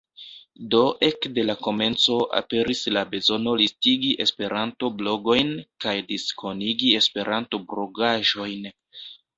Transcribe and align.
Do 0.75 0.79
ekde 1.07 1.43
la 1.49 1.55
komenco 1.67 2.15
aperis 2.39 2.81
la 2.97 3.03
bezono 3.13 3.55
listigi 3.61 4.11
esperanto-blogojn 4.27 5.55
kaj 5.87 5.97
diskonigi 6.11 6.93
esperanto-blogaĵojn. 7.03 8.71